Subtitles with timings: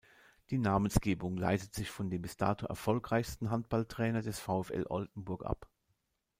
[0.49, 5.67] Die Namensgebung leitet sich von dem bis dato erfolgreichsten Handballtrainer des VfL Oldenburg ab.